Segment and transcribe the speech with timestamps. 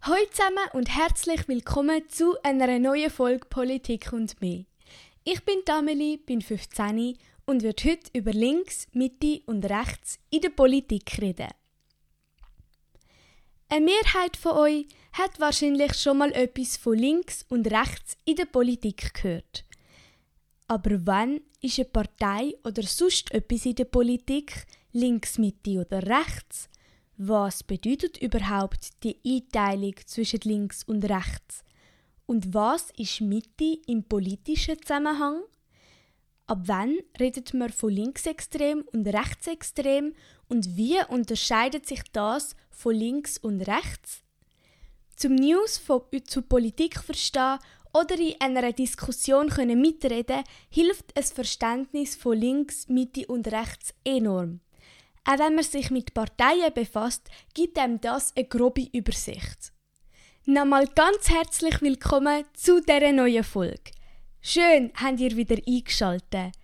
[0.00, 4.64] Hallo zusammen und herzlich willkommen zu einer neuen Folge Politik und mehr.
[5.24, 10.50] Ich bin Amelie, bin 15 und werde heute über links, Mitte und rechts in der
[10.50, 11.48] Politik reden.
[13.68, 18.46] Eine Mehrheit von euch hat wahrscheinlich schon mal etwas von links und rechts in der
[18.46, 19.64] Politik gehört.
[20.68, 26.70] Aber wann ist eine Partei oder sonst etwas in der Politik links, Mitte oder rechts?
[27.20, 31.64] Was bedeutet überhaupt die Einteilung zwischen links und rechts?
[32.26, 35.42] Und was ist Mitte im politischen Zusammenhang?
[36.46, 40.14] Ab wann redet man von linksextrem und rechtsextrem
[40.48, 44.22] und wie unterscheidet sich das von links und rechts?
[45.16, 47.58] Zum News von, zu Politik verstehen
[47.92, 54.60] oder in einer Diskussion können mitreden hilft ein Verständnis von links, Mitte und rechts enorm.
[55.30, 59.74] Auch wenn man sich mit Parteien befasst, gibt einem das eine grobe Übersicht.
[60.46, 63.90] Nochmal ganz herzlich willkommen zu dieser neuen Folge.
[64.40, 66.54] Schön, habt ihr wieder eingeschaltet.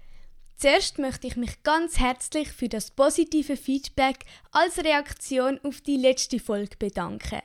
[0.56, 6.38] Zuerst möchte ich mich ganz herzlich für das positive Feedback als Reaktion auf die letzte
[6.38, 7.42] Folge bedanken.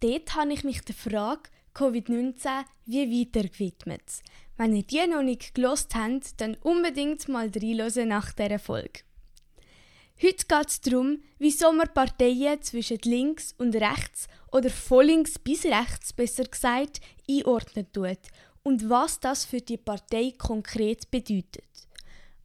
[0.00, 4.02] Dort habe ich mich der Frage Covid-19 wie weiter gewidmet.
[4.56, 9.02] Wenn ihr die noch nicht gelost habt, dann unbedingt mal reinhören nach dieser Folge.
[10.24, 15.64] Heute geht es darum, wieso man Parteien zwischen links und rechts oder von links bis
[15.64, 18.20] rechts besser gesagt einordnen tut
[18.62, 21.64] und was das für die Partei konkret bedeutet.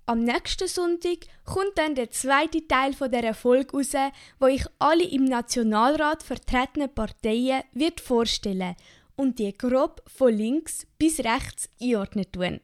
[0.08, 3.94] Am nächsten Sonntag kommt dann der zweite Teil von der Folge raus,
[4.39, 8.75] wo ich alle im Nationalrat vertretenen Parteien wird vorstellen
[9.16, 12.59] und die grob von links bis rechts einordnen tun.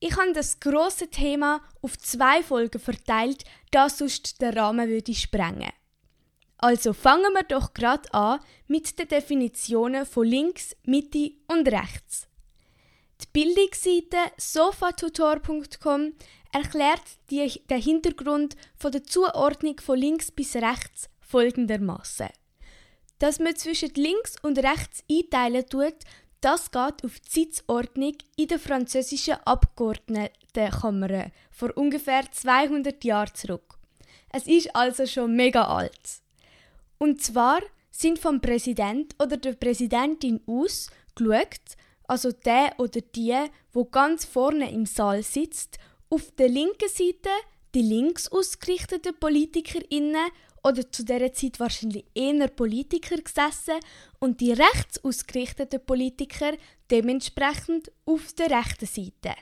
[0.00, 5.72] Ich habe das große Thema auf zwei Folgen verteilt, da sonst der Rahmen würde sprengen.
[6.56, 12.26] Also fangen wir doch gerade an mit den Definitionen von links, Mitte und rechts.
[13.20, 16.12] Die Bildungsseite sofatutor.com
[16.52, 22.28] erklärt die, den Hintergrund von der Zuordnung von links bis rechts folgendermaßen:
[23.18, 25.96] Dass man zwischen links und rechts einteilen tut,
[26.40, 33.78] das geht auf die Sitzordnung in der französischen Abgeordnetenkammer vor ungefähr 200 Jahren zurück.
[34.30, 36.20] Es ist also schon mega alt.
[36.98, 37.60] Und zwar
[37.90, 41.76] sind vom Präsident oder der Präsidentin aus geschaut,
[42.06, 43.36] also der oder die,
[43.72, 45.78] wo ganz vorne im Saal sitzt,
[46.10, 47.30] auf der linken Seite
[47.74, 50.30] die links ausgerichteten PolitikerInnen
[50.62, 53.80] oder zu dieser Zeit wahrscheinlich eher Politiker gesessen
[54.18, 56.52] und die rechts ausgerichteten Politiker
[56.90, 59.34] dementsprechend auf der rechten Seite.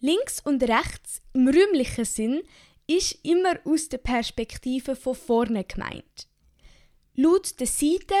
[0.00, 2.42] Links und rechts im räumlichen Sinn
[2.86, 6.26] ist immer aus der Perspektive von vorne gemeint.
[7.14, 8.14] Laut der Seite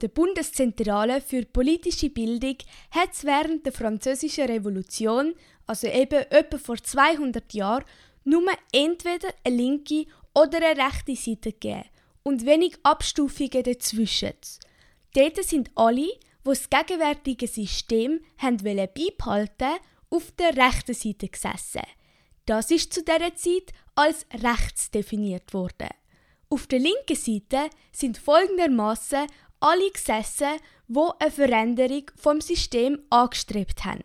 [0.00, 2.56] der Bundeszentrale für politische Bildung
[2.92, 5.34] hat es während der Französischen Revolution,
[5.66, 7.84] also eben etwa vor 200 Jahren,
[8.22, 10.06] nur entweder eine linke
[10.36, 11.88] oder eine rechte Seite gegeben
[12.22, 14.34] und wenig Abstufungen dazwischen.
[15.14, 19.80] Dort sind alle, die das gegenwärtige System haben beibehalten
[20.10, 21.82] auf der rechten Seite gesessen.
[22.44, 25.88] Das ist zu dieser Zeit als rechts definiert worden.
[26.50, 29.26] Auf der linken Seite sind folgendermaßen
[29.58, 34.04] alle gesessen, wo eine Veränderung vom System angestrebt haben.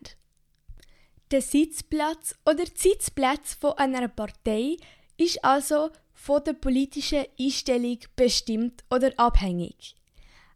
[1.29, 4.77] Der Sitzplatz oder die Sitzplätze von einer Partei
[5.17, 9.95] ist also von der politischen Einstellung bestimmt oder abhängig.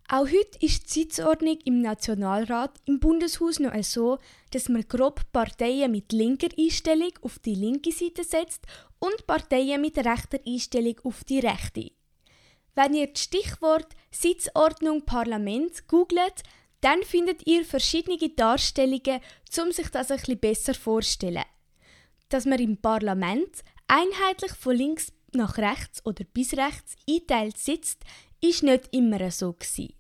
[0.08, 4.20] Auch heute ist die Sitzordnung im Nationalrat im Bundeshaus noch so,
[4.52, 8.62] dass man grob Parteien mit linker Einstellung auf die linke Seite setzt
[9.00, 11.92] und Parteien mit rechter Einstellung auf die rechte.
[12.76, 16.44] Wenn ihr das Stichwort Sitzordnung Parlament googelt,
[16.82, 19.20] dann findet ihr verschiedene Darstellungen,
[19.60, 21.46] um sich das ein besser vorzustellen.
[22.30, 28.04] Dass man im Parlament einheitlich von links nach rechts oder bis rechts einteilt sitzt,
[28.42, 29.94] ist nicht immer so gewesen.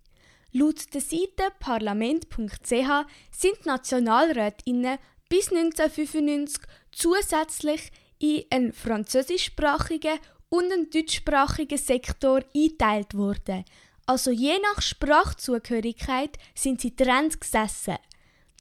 [0.52, 10.20] Laut der Seite parlament.ch sind Nationalrätinnen bis 1995 zusätzlich in einen französischsprachigen
[10.50, 13.66] und einen deutschsprachigen Sektor eingeteilt worden.
[14.06, 17.98] Also je nach Sprachzugehörigkeit sind sie trennt gesessen.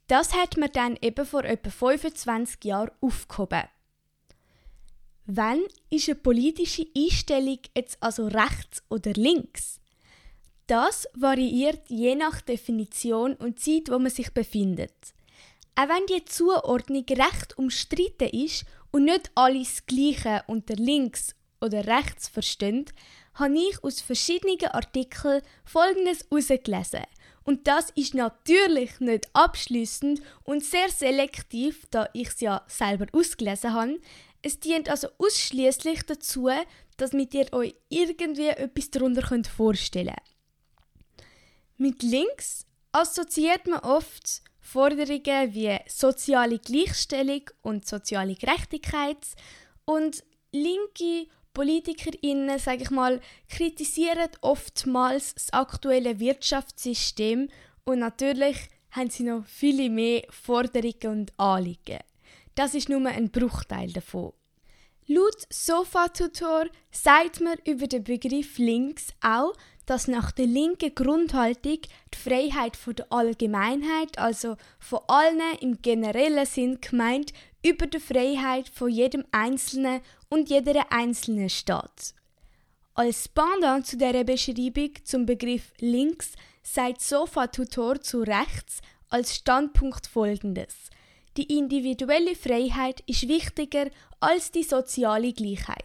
[0.07, 3.63] Das hat man dann eben vor etwa 25 Jahren aufgehoben.
[5.27, 9.79] Wann ist eine politische Einstellung jetzt also rechts oder links?
[10.67, 14.93] Das variiert je nach Definition und Zeit, wo man sich befindet.
[15.75, 22.27] Auch wenn die Zuordnung recht umstritten ist und nicht alles Gleiche unter links oder rechts
[22.27, 22.85] verstehen,
[23.33, 27.03] habe ich aus verschiedenen Artikeln Folgendes herausgelesen.
[27.43, 33.73] Und das ist natürlich nicht abschließend und sehr selektiv, da ich es ja selber ausgelesen
[33.73, 33.99] habe.
[34.45, 36.49] Es dient also ausschließlich dazu,
[36.97, 41.25] dass ihr euch irgendwie etwas darunter vorstellen könnt.
[41.77, 49.17] Mit Links assoziiert man oft Forderungen wie soziale Gleichstellung und soziale Gerechtigkeit
[49.85, 51.25] und linke
[51.55, 57.49] PolitikerInnen, sage ich mal, kritisieren oftmals das aktuelle Wirtschaftssystem
[57.83, 58.57] und natürlich
[58.91, 61.97] haben sie noch viele mehr Forderungen und Anliegen.
[62.55, 64.33] Das ist nur ein Bruchteil davon.
[65.07, 69.53] Laut Sofa-Tutor sagt man über den Begriff links auch,
[69.85, 71.79] dass nach der linken Grundhaltung
[72.11, 78.67] die Freiheit von der Allgemeinheit, also von allen im generellen Sinn gemeint, über die Freiheit
[78.69, 82.15] von jedem Einzelnen und jeder Einzelnen steht.
[82.95, 86.31] Als Pendant zu dieser Beschreibung zum Begriff links
[86.63, 88.79] sagt Sofa-Tutor zu rechts
[89.09, 90.89] als Standpunkt folgendes.
[91.37, 93.89] Die individuelle Freiheit ist wichtiger
[94.21, 95.83] als die soziale Gleichheit.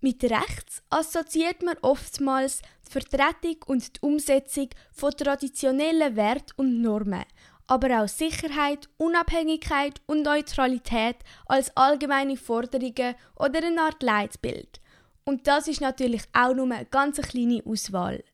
[0.00, 7.24] Mit rechts assoziiert man oftmals die Vertretung und die Umsetzung von traditionellen Werten und Normen,
[7.68, 11.16] aber auch Sicherheit, Unabhängigkeit und Neutralität
[11.46, 14.80] als allgemeine Forderungen oder eine Art Leitbild.
[15.24, 18.24] Und das ist natürlich auch nur eine ganz kleine Auswahl.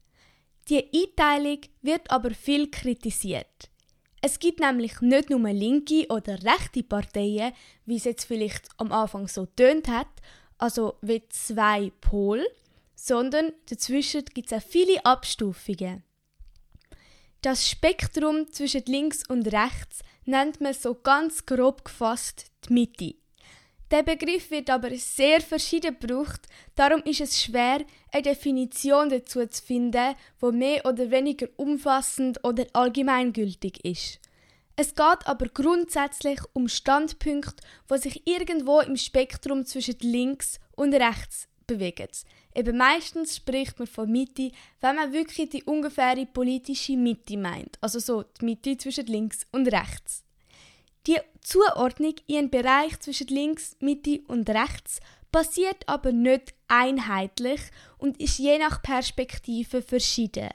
[0.71, 3.69] Die Einteilung wird aber viel kritisiert.
[4.21, 7.53] Es gibt nämlich nicht nur linke oder rechte Parteien,
[7.87, 10.09] wie es jetzt vielleicht am Anfang so tönt hat,
[10.59, 12.47] also wie zwei Pole,
[12.97, 16.03] sondern dazwischen gibt es auch viele Abstufungen.
[17.43, 23.15] Das Spektrum zwischen links und rechts nennt man so ganz grob gefasst die Mitte.
[23.91, 26.43] Der Begriff wird aber sehr verschieden gebraucht,
[26.75, 27.81] darum ist es schwer,
[28.13, 34.21] eine Definition dazu zu finden, wo mehr oder weniger umfassend oder allgemeingültig ist.
[34.77, 41.49] Es geht aber grundsätzlich um Standpunkte, wo sich irgendwo im Spektrum zwischen links und rechts
[41.67, 42.09] bewegen.
[42.55, 47.99] Eben meistens spricht man von Mitte, wenn man wirklich die ungefähre politische Mitte meint, also
[47.99, 50.25] so die Mitte zwischen links und rechts.
[51.09, 55.01] Die Zuordnung in einen Bereich zwischen links, Mitte und rechts
[55.33, 57.63] passiert aber nicht einheitlich
[57.97, 60.51] und ist je nach Perspektive verschieden.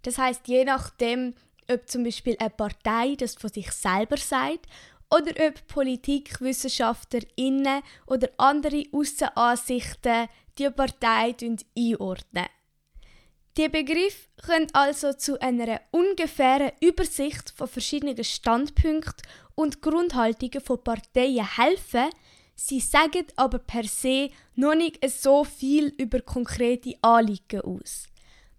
[0.00, 1.34] Das heißt, je nachdem,
[1.70, 4.64] ob zum Beispiel eine Partei das von sich selber sagt
[5.10, 11.36] oder ob PolitikwissenschaftlerInnen oder andere Aussenansichten die Partei
[11.76, 12.46] einordnen.
[13.58, 21.44] Die Begriffe können also zu einer ungefähren Übersicht von verschiedenen Standpunkten und Grundhaltungen von Parteien
[21.56, 22.08] helfen,
[22.54, 28.04] sie sagen aber per se noch nicht so viel über konkrete Anliegen aus.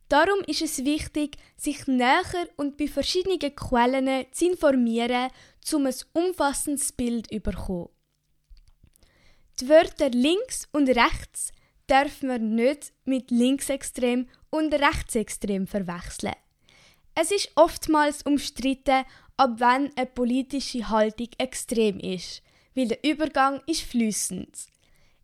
[0.10, 5.30] Darum ist es wichtig, sich näher und bei verschiedenen Quellen zu informieren,
[5.72, 7.88] um ein umfassendes Bild zu bekommen.
[9.62, 11.54] Die Wörter links und rechts
[11.90, 16.36] darf man nicht mit linksextrem und rechtsextrem verwechseln.
[17.16, 19.04] Es ist oftmals umstritten,
[19.38, 22.42] ab wann eine politische Haltung extrem ist,
[22.76, 24.68] weil der Übergang ist flüssend.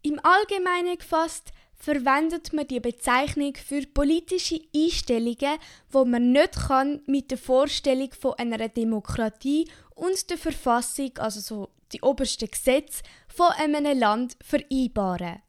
[0.02, 5.58] Im Allgemeinen gefasst verwendet man die Bezeichnung für politische Einstellungen,
[5.90, 11.70] wo man nicht kann mit der Vorstellung von einer Demokratie und der Verfassung, also so
[11.92, 15.42] die obersten Gesetze von einem Land vereinbaren.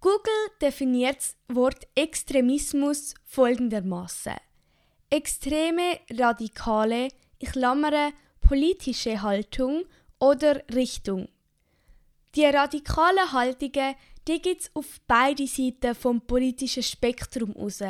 [0.00, 4.34] Google definiert das Wort Extremismus folgendermaßen:
[5.10, 9.84] Extreme, radikale, ich klammere, politische Haltung
[10.18, 11.28] oder Richtung.
[12.34, 13.94] Die radikalen Haltungen
[14.28, 17.82] die gibt es auf beide Seiten vom politischen Spektrum raus.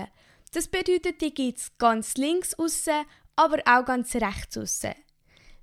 [0.52, 4.94] Das bedeutet, die gibt es ganz links aussen, aber auch ganz rechts aussen.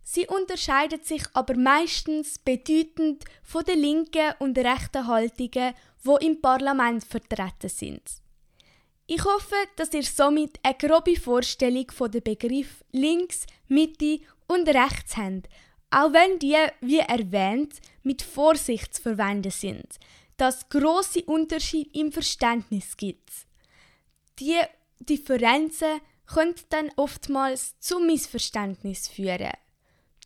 [0.05, 5.73] Sie unterscheiden sich aber meistens bedeutend von den linken und rechten Haltungen,
[6.05, 8.01] die im Parlament vertreten sind.
[9.07, 15.17] Ich hoffe, dass ihr somit eine grobe Vorstellung von den Begriff links, Mitte und rechts
[15.17, 15.49] habt,
[15.89, 19.99] auch wenn die, wie erwähnt, mit Vorsicht zu verwenden sind
[20.37, 23.29] dass große Unterschiede im Verständnis gibt.
[24.39, 24.59] Die
[24.99, 29.51] Differenzen können dann oftmals zu Missverständnis führen.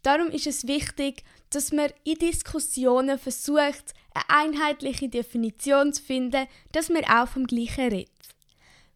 [0.03, 6.89] Darum ist es wichtig, dass man in Diskussionen versucht, eine einheitliche Definition zu finden, dass
[6.89, 8.09] man auch vom Gleichen redet.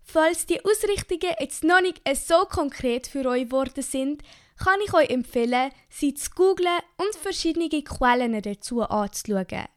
[0.03, 4.21] Falls die Ausrichtungen jetzt noch nicht so konkret für euch geworden sind,
[4.57, 9.67] kann ich euch empfehlen, sie zu googlen und verschiedene Quellen dazu anzuschauen.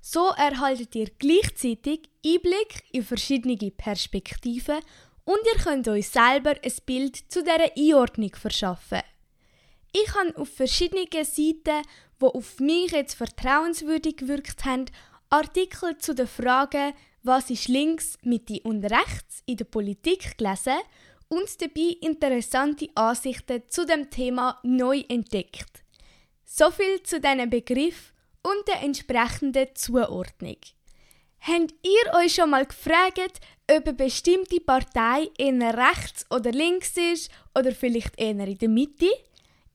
[0.00, 4.78] So erhaltet ihr gleichzeitig Einblick in verschiedene Perspektiven
[5.24, 9.02] und ihr könnt euch selber ein Bild zu dieser Einordnung verschaffen.
[9.92, 11.82] Ich habe auf verschiedenen Seiten,
[12.20, 14.86] die auf mich jetzt vertrauenswürdig gewirkt haben,
[15.30, 20.78] Artikel zu den Fragen, was ist links, Mitte und rechts in der Politik gelesen
[21.28, 25.84] und dabei interessante Ansichten zu dem Thema neu entdeckt.
[26.44, 30.56] So viel zu diesen Begriff und der entsprechenden Zuordnung.
[31.40, 33.40] Habt ihr euch schon mal gefragt,
[33.70, 39.08] ob eine bestimmte Partei eher rechts oder links ist oder vielleicht eher in der Mitte?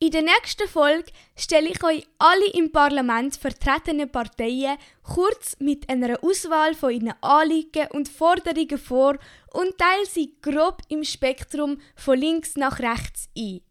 [0.03, 6.21] In der nächsten Folge stelle ich euch alle im Parlament vertretenen Parteien kurz mit einer
[6.21, 9.17] Auswahl von ihren Anliegen und Forderungen vor
[9.53, 13.61] und teile sie grob im Spektrum von links nach rechts ein.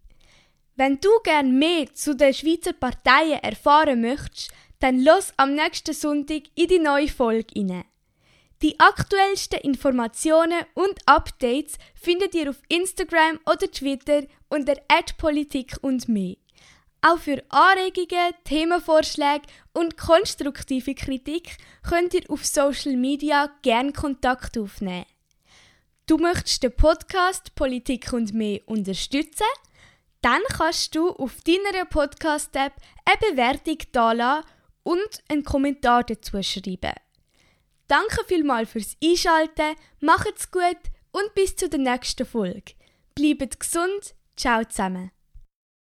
[0.75, 6.45] Wenn du gern mehr zu den Schweizer Parteien erfahren möchtest, dann los am nächsten Sonntag
[6.55, 7.85] in die neue Folge rein.
[8.63, 14.23] Die aktuellsten Informationen und Updates findet ihr auf Instagram oder Twitter
[14.53, 14.77] unter
[15.17, 16.37] @politik und mehr.
[17.01, 25.07] Auch für Anregungen, Themenvorschläge und konstruktive Kritik könnt ihr auf Social Media gern Kontakt aufnehmen.
[26.07, 29.47] Du möchtest den Podcast Politik und mehr unterstützen?
[30.21, 34.45] Dann kannst du auf deiner Podcast-App eine Bewertung dalassen
[34.83, 36.93] und einen Kommentar dazu schreiben.
[37.89, 40.79] Danke vielmals fürs Einschalten, macht's gut
[41.11, 42.75] und bis zur nächsten Folge.
[43.15, 45.13] Bleibt gesund, ciao zusammen.